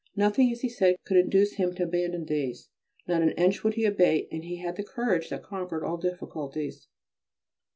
[0.15, 2.69] Nothing, as he said, could induce him to abandon these;
[3.07, 6.87] not an inch would he abate, and he had a courage that conquered all difficulties.